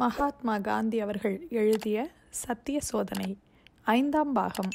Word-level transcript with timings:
மகாத்மா 0.00 0.58
காந்தி 0.58 1.00
அவர்கள் 1.00 1.46
எழுதிய 1.50 2.08
சத்திய 2.30 2.80
சோதனை 2.80 3.36
ஐந்தாம் 3.82 4.32
பாகம் 4.32 4.68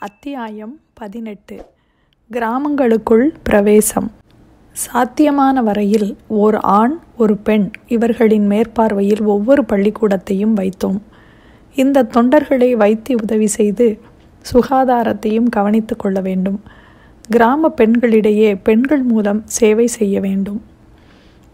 அத்தியாயம் 0.00 0.80
பதினெட்டு 0.94 1.64
கிராமங்களுக்குள் 2.30 3.34
பிரவேசம். 3.42 4.10
சாத்தியமான 4.72 5.62
வரையில் 5.62 6.16
ஓர் 6.26 6.54
ஆண் 6.54 6.98
ஒரு 7.16 7.36
பெண் 7.36 7.70
இவர்களின் 7.86 8.48
மேற்பார்வையில் 8.48 9.24
ஒவ்வொரு 9.24 9.64
பள்ளிக்கூடத்தையும் 9.68 10.54
வைத்தோம். 10.54 11.00
இந்த 11.74 12.02
தொண்டர்களை 12.02 12.72
வைத்திய 12.72 13.18
உதவி 13.22 13.46
செய்து 13.46 14.00
சுகாதாரத்தையும் 14.52 15.48
கவனித்துக் 15.48 15.98
கொள்ள 15.98 16.20
வேண்டும். 16.20 16.60
கிராம 17.28 17.74
பெண்களிடையே 17.76 18.62
பெண்கள் 18.62 19.02
மூலம் 19.02 19.42
சேவை 19.44 19.86
செய்ய 19.86 20.20
வேண்டும். 20.20 20.62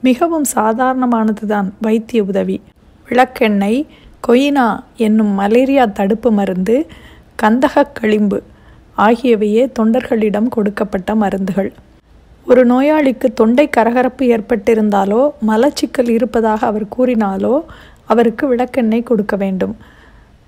மிகவும் 0.03 0.45
சாதாரணமானதுதான் 0.55 1.71
வைத்திய 1.81 2.23
உதவி. 2.23 2.61
விளக்கெண்ணெய் 3.13 3.87
கொயினா 4.29 4.85
என்னும் 4.97 5.27
மலேரியா 5.27 5.85
தடுப்பு 5.85 6.33
மருந்து 6.33 6.87
கந்தகக் 7.43 7.93
களிம்பு 7.93 8.43
ஆகியவையே 8.99 9.73
தொண்டர்களிடம் 9.79 10.49
கொடுக்கப்பட்ட 10.49 11.15
மருந்துகள். 11.15 11.73
ஒரு 12.47 12.67
நோயாளிக்கு 12.67 13.33
தொண்டை 13.35 13.71
கரகரப்பு 13.77 14.27
ஏற்பட்டிருந்தாலோ 14.27 15.31
மலச்சிக்கல் 15.49 16.09
இருப்பதாக 16.09 16.67
அவர் 16.67 16.87
கூறினாலோ 16.99 17.63
அவருக்கு 18.05 18.47
விளக்கெண்ணெய் 18.47 19.03
கொடுக்க 19.03 19.37
வேண்டும். 19.37 19.77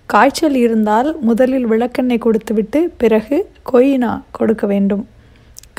காய்ச்சல் 0.07 0.55
இருந்தால் 0.55 1.17
முதலில் 1.21 1.71
விளக்கெண்ணெய் 1.71 2.19
கொடுத்துவிட்டு 2.19 2.93
பிறகு 2.97 3.51
கொயினா 3.73 4.21
கொடுக்க 4.31 4.67
வேண்டும். 4.67 5.09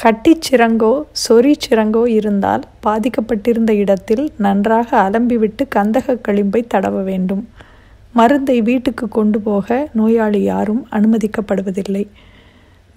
கட்டிச்சிறங்கோ 0.02 1.04
சொறி 1.30 1.54
சிறங்கோ 1.70 2.08
இருந்தால் 2.08 2.64
பாதிக்கப்பட்டிருந்த 2.84 3.72
இடத்தில் 3.72 4.32
நன்றாக 4.38 5.10
அலம்பிவிட்டு 5.10 5.64
கந்தக 5.76 6.18
களிம்பை 6.28 6.62
தடவ 6.74 7.04
வேண்டும். 7.04 7.48
மருந்தை 8.14 8.62
வீட்டுக்கு 8.62 9.08
கொண்டு 9.08 9.40
போக 9.40 9.90
நோயாளி 9.94 10.42
யாரும் 10.42 10.88
அனுமதிக்கப்படுவதில்லை. 10.92 12.08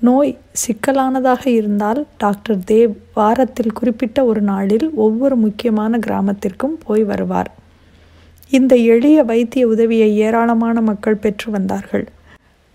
நோய் 0.01 0.39
சிக்கலானதாக 0.53 1.47
இருந்தால் 1.51 2.07
டாக்டர் 2.19 2.59
தேவ் 2.59 2.93
வாரத்தில் 3.15 3.73
குறிப்பிட்ட 3.73 4.25
ஒரு 4.25 4.41
நாளில் 4.41 4.91
ஒவ்வொரு 4.95 5.37
முக்கியமான 5.37 5.99
கிராமத்திற்கும் 5.99 6.77
போய் 6.85 7.05
வருவார். 7.05 7.51
இந்த 8.51 8.77
எளிய 8.77 9.23
வைத்திய 9.23 9.67
உதவியை 9.67 10.17
ஏராளமான 10.17 10.81
மக்கள் 10.81 11.15
பெற்று 11.15 11.51
வந்தார்கள். 11.51 12.07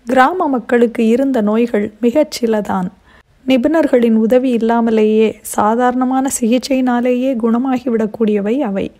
கிராம 0.06 0.48
மக்களுக்கு 0.48 1.06
இருந்த 1.06 1.40
நோய்கள் 1.40 1.92
மிகச் 2.00 2.36
சிலதான். 2.38 2.88
நிபுணர்களின் 3.46 4.16
உதவி 4.16 4.50
இல்லாமலேயே 4.50 5.40
சாதாரணமான 5.40 6.30
சிகிச்சையினாலேயே 6.40 7.36
குணமாகிவிடக்கூடியவை 7.36 8.58
அவை. 8.58 8.90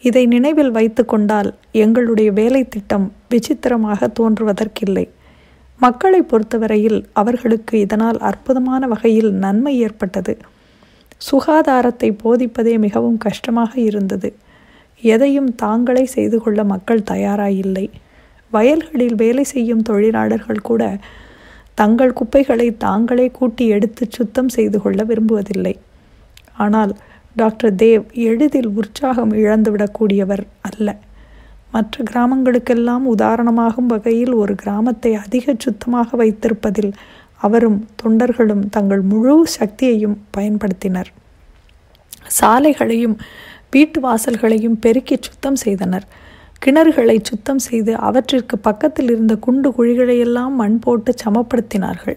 இதை 0.00 0.26
நினைவில் 0.26 0.70
வைத்து 0.70 1.04
கொண்டால் 1.04 1.54
எங்களுடைய 1.72 2.32
வேலை 2.32 2.68
திட்டம் 2.68 3.12
விசித்திரமாக 3.28 4.08
தோன்றுவதற்கில்லை. 4.08 5.08
மக்களை 5.78 6.22
பொறுத்தவரையில் 6.22 7.04
அவர்களுக்கு 7.12 7.78
இதனால் 7.78 8.18
அற்புதமான 8.18 8.86
வகையில் 8.86 9.32
நன்மை 9.32 9.78
ஏற்பட்டது. 9.78 10.36
சுகாதாரத்தை 11.30 12.18
போதிப்பதே 12.24 12.78
மிகவும் 12.78 13.18
கஷ்டமாக 13.18 13.80
இருந்தது. 13.80 14.36
எதையும் 15.00 15.54
தாங்களே 15.54 16.04
செய்து 16.04 16.40
கொள்ள 16.40 16.64
மக்கள் 16.64 17.02
தயாராயில்லை. 17.02 17.90
வயல்களில் 18.52 19.14
வேலை 19.14 19.44
செய்யும் 19.44 19.82
தொழிலாளர்கள் 19.82 20.60
கூட 20.60 20.98
தங்கள் 21.80 22.16
குப்பைகளை 22.18 22.68
தாங்களே 22.84 23.26
கூட்டி 23.38 23.64
எடுத்து 23.76 24.04
சுத்தம் 24.10 24.48
செய்து 24.48 24.78
கொள்ள 24.82 25.00
விரும்புவதில்லை. 25.04 25.74
ஆனால் 26.64 26.92
டாக்டர் 27.34 27.74
தேவ் 27.82 28.04
எளிதில் 28.28 28.70
உற்சாகம் 28.80 29.32
இழந்துவிடக்கூடியவர் 29.42 30.44
அல்ல. 30.68 30.88
மற்ற 31.74 32.04
கிராமங்களுக்கெல்லாம் 32.10 33.04
உதாரணமாகும் 33.14 33.90
வகையில் 33.92 34.34
ஒரு 34.42 34.54
கிராமத்தை 34.54 35.12
அதிக 35.24 35.54
சுத்தமாக 35.58 36.16
வைத்திருப்பதில் 36.16 36.92
அவரும் 37.46 37.78
தொண்டர்களும் 38.02 38.64
தங்கள் 38.76 39.02
முழு 39.12 39.34
சக்தியையும் 39.58 40.16
பயன்படுத்தினர். 40.36 41.10
சாலைகளையும் 42.38 43.16
வீட்டு 43.74 43.98
வாசல்களையும் 44.00 44.78
பெருக்கி 44.84 45.16
சுத்தம் 45.20 45.58
செய்தனர். 45.64 46.06
கிணறுகளை 46.66 47.18
சுத்தம் 47.22 47.58
செய்து 47.58 47.92
அவற்றிற்கு 47.96 48.58
பக்கத்தில் 48.58 49.10
இருந்த 49.10 49.34
குண்டு 49.36 49.68
குழிகளையெல்லாம் 49.70 50.54
மண் 50.60 50.78
போட்டு 50.78 51.14
சமப்படுத்தினார்கள். 51.24 52.16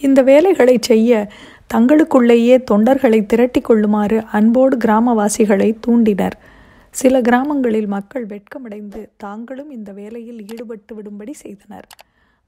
இந்த 0.00 0.22
வேலைகளை 0.22 0.78
செய்ய 0.80 1.28
தங்களுக்குள்ளேயே 1.74 2.56
தொண்டர்களை 2.70 3.26
திரட்டி 3.26 3.60
கொள்ளுமாறு 3.60 4.18
அன்போடு 4.38 4.76
கிராமவாசிகளை 4.76 5.68
தூண்டினர். 5.86 6.36
சில 6.90 7.20
கிராமங்களில் 7.20 7.86
மக்கள் 7.86 8.26
வெட்கமடைந்து 8.26 9.02
தாங்களும் 9.16 9.70
இந்த 9.70 9.92
வேலையில் 9.92 10.40
ஈடுபட்டு 10.52 10.94
விடும்படி 10.98 11.34
செய்தனர். 11.44 11.86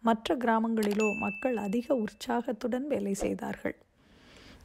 மற்ற 0.00 0.36
கிராமங்களிலோ 0.44 1.08
மக்கள் 1.18 1.56
அதிக 1.66 1.94
உற்சாகத்துடன் 1.94 2.86
வேலை 2.88 3.14
செய்தார்கள். 3.14 3.76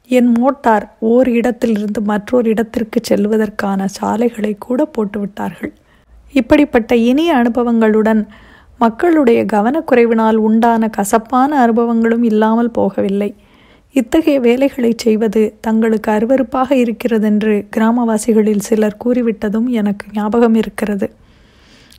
என் 0.08 0.32
மோட்டார் 0.40 0.88
ஓர் 0.98 1.28
இடத்திலிருந்து 1.28 2.00
மற்றொரு 2.12 2.48
இடத்திற்கு 2.48 3.00
செல்வதற்கான 3.08 3.84
சாலைகளை 4.00 4.54
கூட 4.58 4.90
போட்டுவிட்டார்கள். 4.96 5.74
இப்படிப்பட்ட 6.34 6.96
இனிய 7.10 7.30
அனுபவங்களுடன் 7.34 8.22
மக்களுடைய 8.78 9.40
கவனக்குறைவினால் 9.52 10.38
உண்டான 10.46 10.88
கசப்பான 10.88 11.50
அனுபவங்களும் 11.66 12.22
இல்லாமல் 12.22 12.70
போகவில்லை. 12.78 13.30
இத்தகைய 13.96 14.40
வேலைகளை 14.40 14.90
செய்வது 14.96 15.42
தங்களுக்கு 15.60 16.08
அருவறுப்பாக 16.12 16.70
இருக்கிறதென்று 16.72 17.54
கிராமவாசிகளில் 17.76 18.64
சிலர் 18.68 19.00
கூறிவிட்டதும் 19.04 19.68
எனக்கு 19.80 20.06
ஞாபகம் 20.12 20.54
இருக்கிறது. 20.54 21.06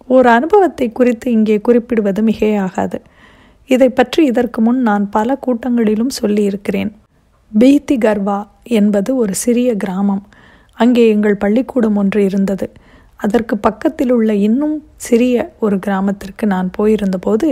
ஓர் 0.07 0.27
அனுபவத்தை 0.27 0.87
குறித்து 0.91 1.27
இங்கே 1.31 1.57
குறிப்பிடுவது 1.57 2.21
மிகையாகாது. 2.21 2.97
இதை 3.69 3.89
பற்றி 3.89 4.21
இதற்கு 4.25 4.59
முன் 4.61 4.81
நான் 4.81 5.05
பல 5.09 5.37
கூட்டங்களிலும் 5.45 6.13
சொல்லியிருக்கிறேன். 6.19 6.91
பீத்தி 7.51 7.95
கர்வா 7.97 8.39
என்பது 8.79 9.15
ஒரு 9.15 9.33
சிறிய 9.33 9.69
கிராமம். 9.75 10.23
அங்கே 10.77 11.03
எங்கள் 11.09 11.37
பள்ளிக்கூடம் 11.37 11.95
ஒன்று 11.95 12.23
இருந்தது. 12.23 12.67
அதற்கு 13.25 13.55
பக்கத்தில் 13.57 14.13
உள்ள 14.15 14.31
இன்னும் 14.47 14.77
சிறிய 15.05 15.35
ஒரு 15.59 15.77
கிராமத்திற்கு 15.85 16.45
நான் 16.53 16.69
போயிருந்தபோது 16.77 17.49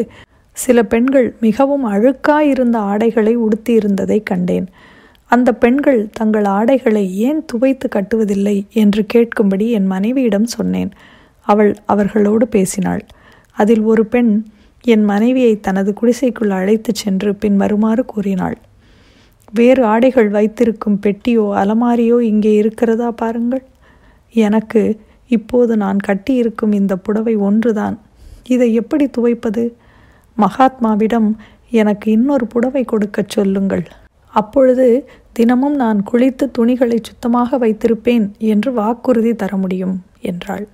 சில 0.58 0.80
பெண்கள் 0.84 1.28
மிகவும் 1.46 1.86
அழுக்காயிருந்த 1.92 2.78
ஆடைகளை 2.92 3.34
உடுத்தியிருந்ததை 3.38 4.18
கண்டேன். 4.24 4.68
அந்த 5.32 5.50
பெண்கள் 5.64 6.02
தங்கள் 6.14 6.48
ஆடைகளை 6.58 7.04
ஏன் 7.28 7.40
துவைத்து 7.52 7.88
கட்டுவதில்லை 7.96 8.58
என்று 8.82 9.02
கேட்கும்படி 9.14 9.68
என் 9.78 9.88
மனைவியிடம் 9.94 10.50
சொன்னேன். 10.56 10.92
அவள் 11.48 11.72
அவர்களோடு 11.86 12.46
பேசினாள். 12.48 13.04
அதில் 13.58 13.84
ஒரு 13.92 14.04
பெண் 14.14 14.34
என் 14.86 15.04
மனைவியை 15.04 15.54
தனது 15.60 15.92
குடிசைக்குள் 15.94 16.54
அழைத்துச் 16.60 17.02
சென்று 17.02 17.32
பின் 17.42 17.58
வருமாறு 17.58 18.04
கூறினாள். 18.06 18.58
வேறு 19.54 19.82
ஆடைகள் 19.86 20.30
வைத்திருக்கும் 20.30 21.00
பெட்டியோ 21.06 21.46
அலமாரியோ 21.62 22.18
இங்கே 22.32 22.54
இருக்கிறதா 22.62 23.10
பாருங்கள். 23.22 23.66
எனக்கு 24.36 24.82
இப்போது 25.38 25.74
நான் 25.78 26.00
கட்டியிருக்கும் 26.08 26.74
இந்த 26.74 26.94
புடவை 26.98 27.36
ஒன்றுதான். 27.48 27.96
இதை 28.48 28.68
எப்படி 28.74 29.06
துவைப்பது? 29.18 29.64
மகாத்மாவிடம் 30.38 31.30
எனக்கு 31.70 32.08
இன்னொரு 32.12 32.46
புடவை 32.48 32.84
கொடுக்கச் 32.84 33.34
சொல்லுங்கள். 33.36 33.86
அப்பொழுது 34.34 34.88
தினமும் 35.32 35.76
நான் 35.76 36.00
குளித்து 36.12 36.46
துணிகளை 36.52 36.98
சுத்தமாக 37.02 37.58
வைத்திருப்பேன் 37.58 38.26
என்று 38.52 38.70
வாக்குறுதி 38.74 39.34
தர 39.36 39.58
முடியும் 39.58 39.96
என்றாள். 40.22 40.66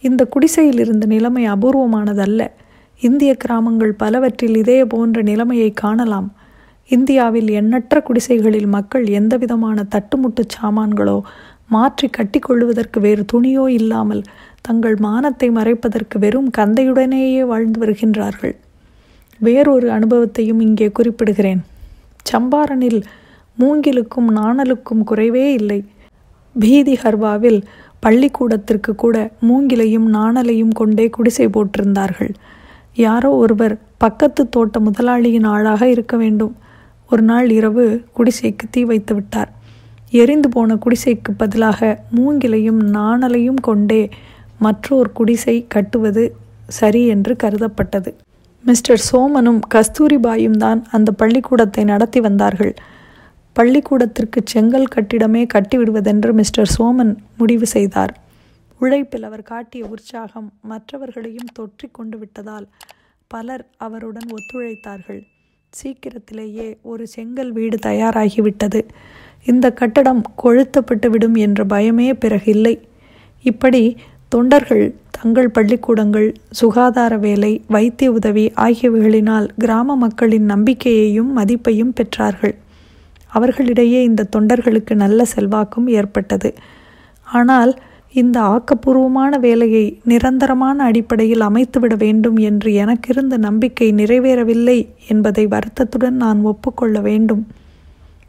இந்த 0.00 0.22
குடிசையில் 0.24 0.78
இருந்த 0.78 1.06
நிலைமை 1.06 1.42
அபூர்வமானதல்ல. 1.48 2.42
இந்திய 3.00 3.32
கிராமங்கள் 3.34 3.92
பலவற்றில் 3.92 4.56
இதே 4.56 4.84
போன்ற 4.84 5.22
நிலைமையை 5.22 5.70
காணலாம். 5.74 6.28
இந்தியாவில் 6.90 7.48
எண்ணற்ற 7.50 8.00
குடிசைகளில் 8.00 8.66
மக்கள் 8.66 9.06
எந்தவிதமான 9.18 9.84
தட்டுமுட்டு 9.94 10.42
சாமான்களோ 10.56 11.16
மாற்றி 11.68 12.06
கட்டிக்கொள்வதற்கு 12.08 12.98
வேறு 13.00 13.22
துணியோ 13.32 13.64
இல்லாமல் 13.68 14.22
தங்கள் 14.60 14.96
மானத்தை 14.96 15.48
மறைப்பதற்கு 15.50 16.16
வெறும் 16.18 16.50
கந்தையுடனேயே 16.58 17.42
வாழ்ந்து 17.46 17.78
வருகின்றார்கள். 17.80 18.54
வேறொரு 19.40 19.88
அனுபவத்தையும் 19.90 20.60
இங்கே 20.60 20.88
குறிப்பிடுகிறேன். 20.98 21.60
சம்பாரனில் 22.32 23.00
மூங்கிலுக்கும் 23.58 24.28
நாணலுக்கும் 24.38 25.02
குறைவே 25.10 25.46
இல்லை. 25.52 25.80
பீதி 26.54 26.94
ஹர்வாவில் 27.02 27.60
பள்ளிக்கூடத்திற்கு 28.00 28.92
கூட 28.94 29.16
மூங்கிலையும் 29.48 30.08
நாணலையும் 30.14 30.74
கொண்டே 30.74 31.06
குடிசை 31.10 31.46
போட்டிருந்தார்கள். 31.46 32.32
யாரோ 32.94 33.30
ஒருவர் 33.34 33.74
பக்கத்து 33.98 34.42
தோட்ட 34.48 34.80
முதலாளியின் 34.80 35.48
ஆளாக 35.54 35.82
இருக்க 35.88 36.14
வேண்டும். 36.16 36.54
ஒரு 37.10 37.22
நாள் 37.22 37.48
இரவு 37.50 37.84
குடிசைக்கு 38.16 38.66
தீ 38.70 38.80
வைத்து 38.84 39.12
விட்டார் 39.14 39.50
எரிந்து 40.12 40.48
போன 40.48 40.74
குடிசைக்கு 40.74 41.30
பதிலாக 41.36 42.04
மூங்கிலையும் 42.16 42.80
நாணலையும் 42.96 43.60
கொண்டே 43.60 44.10
மற்றொரு 44.58 45.12
குடிசை 45.12 45.66
கட்டுவது 45.68 46.36
சரி 46.68 47.06
என்று 47.06 47.36
கருதப்பட்டது. 47.42 48.14
மிஸ்டர் 48.64 49.02
சோமனும் 49.12 49.60
கஸ்தூரிபாயும் 49.74 50.56
தான் 50.56 50.86
அந்த 50.90 51.12
பள்ளிக்கூடத்தை 51.12 51.84
நடத்தி 51.84 52.20
வந்தார்கள். 52.20 52.74
பள்ளிக்கூடத்திற்கு 53.52 54.40
செங்கல் 54.44 54.92
கட்டிடமே 54.94 55.46
கட்டிவிடுவதென்று 55.54 56.32
மிஸ்டர் 56.32 56.72
சோமன் 56.78 57.16
முடிவு 57.36 57.66
செய்தார். 57.66 58.12
உழைப்பில் 58.78 59.22
அவர் 59.22 59.42
காட்டிய 59.42 59.84
உற்சாகம் 59.86 60.52
மற்றவர்களையும் 60.62 61.52
தொற்றி 61.58 61.88
கொண்டு 61.92 62.18
விட்டதால் 62.18 62.66
பலர் 63.28 63.66
அவருடன் 63.76 64.28
ஒத்துழைத்தார்கள். 64.30 65.22
சீக்கிரத்திலேயே 65.70 66.76
ஒரு 66.82 67.06
செங்கல் 67.06 67.52
வீடு 67.52 67.76
தயாராகிவிட்டது. 67.86 68.80
இந்த 69.44 69.72
கட்டடம் 69.72 70.22
கொழுத்தப்பட்டு 70.42 71.06
விடும் 71.06 71.34
என்ற 71.34 71.64
பயமே 71.64 72.14
பிறகு 72.18 72.52
இல்லை 72.52 72.80
இப்படி 73.42 73.96
தொண்டர்கள் 74.28 74.94
தங்கள் 75.10 75.48
பள்ளிக்கூடங்கள் 75.48 76.34
சுகாதார 76.50 77.16
வேலை 77.16 77.62
வைத்திய 77.68 78.12
உதவி 78.12 78.52
ஆகியவைகளினால் 78.56 79.48
கிராம 79.58 79.96
மக்களின் 79.96 80.44
நம்பிக்கையையும் 80.44 81.30
மதிப்பையும் 81.38 81.94
பெற்றார்கள். 81.96 82.54
அவர்களிடையே 83.28 84.02
இந்த 84.02 84.28
தொண்டர்களுக்கு 84.36 84.94
நல்ல 84.94 85.24
செல்வாக்கும் 85.24 85.86
ஏற்பட்டது. 85.86 86.54
ஆனால் 87.26 87.72
இந்த 88.16 88.36
ஆக்கப்பூர்வமான 88.54 89.38
வேலையை 89.38 89.84
நிரந்தரமான 90.02 90.84
அடிப்படையில் 90.84 91.40
அமைத்துவிட 91.40 91.94
வேண்டும் 91.96 92.36
என்று 92.48 92.70
எனக்கிருந்த 92.74 93.36
நம்பிக்கை 93.36 93.88
நிறைவேறவில்லை 93.92 94.78
என்பதை 95.06 95.44
வருத்தத்துடன் 95.46 96.16
நான் 96.16 96.40
ஒப்புக்கொள்ள 96.44 97.00
வேண்டும். 97.00 97.42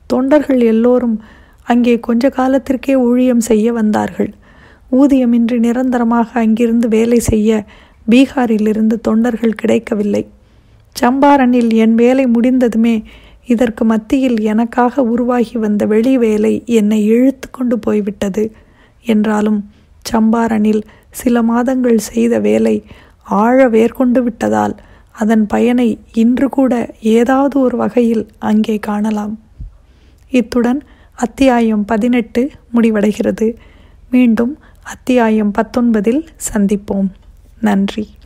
தொண்டர்கள் 0.09 0.61
எல்லோரும் 0.61 1.15
அங்கே 1.63 1.93
கொஞ்ச 1.99 2.29
காலத்திற்கே 2.29 2.95
ஊழியம் 2.95 3.39
செய்ய 3.39 3.67
வந்தார்கள். 3.73 4.31
ஊதியமின்றி 4.91 5.57
நிரந்தரமாக 5.59 6.27
அங்கிருந்து 6.39 6.87
வேலை 6.87 7.19
செய்ய 7.19 7.65
பீகாரிலிருந்து 8.07 8.95
தொண்டர்கள் 9.01 9.59
கிடைக்கவில்லை. 9.61 10.23
சம்பாரனில் 10.95 11.71
என் 11.75 11.95
வேலை 11.95 12.25
முடிந்ததுமே 12.27 12.95
இதற்கு 13.45 13.83
மத்தியில் 13.85 14.37
எனக்காக 14.41 15.03
உருவாகி 15.03 15.57
வந்த 15.57 15.83
வெளி 15.85 16.13
வேலை 16.17 16.53
என்னை 16.79 17.01
இழுத்து 17.05 17.47
கொண்டு 17.49 17.75
போய்விட்டது 17.79 18.43
என்றாலும் 19.05 19.59
சம்பாரனில் 20.11 20.81
சில 21.11 21.41
மாதங்கள் 21.41 21.97
செய்த 21.97 22.39
வேலை 22.39 22.83
ஆழ 23.23 23.69
வேர்கொண்டு 23.69 24.19
விட்டதால் 24.23 24.75
அதன் 25.11 25.47
பயனை 25.47 25.99
இன்று 26.13 26.49
கூட 26.49 26.93
ஏதாவது 26.99 27.59
ஒரு 27.59 27.77
வகையில் 27.77 28.27
அங்கே 28.39 28.77
காணலாம். 28.77 29.39
இத்துடன் 30.29 30.83
அத்தியாயம் 31.15 31.85
பதினெட்டு 31.85 32.51
முடிவடைகிறது. 32.73 33.55
மீண்டும் 34.11 34.57
அத்தியாயம் 34.83 35.51
பத்தொன்பதில் 35.51 36.27
சந்திப்போம். 36.53 37.07
நன்றி. 37.61 38.16